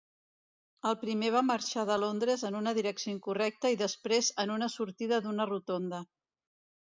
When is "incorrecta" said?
3.17-3.71